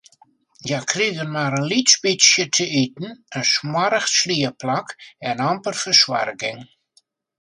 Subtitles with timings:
[0.67, 4.87] Hja krigen mar in lyts bytsje te iten, in smoarch sliepplak
[5.29, 6.59] en amper fersoarging.